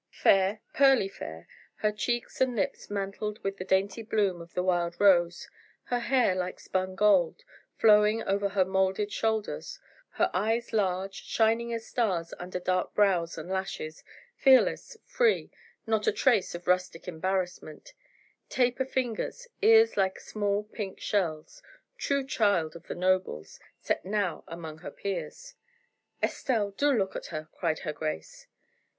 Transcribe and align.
Fair, 0.09 0.61
pearly 0.73 1.07
fair, 1.07 1.47
her 1.75 1.91
cheeks 1.91 2.41
and 2.41 2.55
lips 2.55 2.89
mantled 2.89 3.37
with 3.43 3.57
the 3.57 3.63
dainty 3.63 4.01
bloom 4.01 4.41
of 4.41 4.55
the 4.55 4.63
wild 4.63 4.99
rose; 4.99 5.47
her 5.83 5.99
hair 5.99 6.33
like 6.33 6.59
spun 6.59 6.95
gold, 6.95 7.43
flowing 7.77 8.23
over 8.23 8.49
her 8.49 8.65
molded 8.65 9.11
shoulders; 9.11 9.77
her 10.13 10.31
eyes 10.33 10.73
large, 10.73 11.23
shining 11.25 11.71
as 11.71 11.85
stars 11.85 12.33
under 12.39 12.59
dark 12.59 12.95
brows 12.95 13.37
and 13.37 13.47
lashes, 13.51 14.03
fearless, 14.35 14.97
free, 15.05 15.51
not 15.85 16.07
a 16.07 16.11
trace 16.11 16.55
of 16.55 16.65
rustic 16.65 17.07
embarrassment; 17.07 17.93
taper 18.49 18.85
fingers, 18.85 19.47
ears 19.61 19.97
like 19.97 20.19
small 20.19 20.63
pink 20.63 20.99
shells, 20.99 21.61
true 21.99 22.25
child 22.25 22.75
of 22.75 22.87
the 22.87 22.95
nobles, 22.95 23.59
set 23.79 24.03
now 24.03 24.43
among 24.47 24.79
her 24.79 24.89
peers. 24.89 25.53
"Estelle! 26.23 26.71
do 26.71 26.89
look 26.91 27.15
at 27.15 27.27
her!" 27.27 27.49
cried 27.53 27.77
her 27.85 27.93
grace. 27.93 28.47